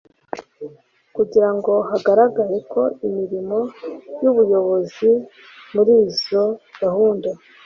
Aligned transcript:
kugirango 1.15 1.73
hagaragare 1.89 2.57
ko 2.71 2.81
imirimo 3.07 3.57
y'ubuyobozi 4.21 5.09
muri 5.73 5.91
izo 6.07 6.43
gahunda 6.81 7.29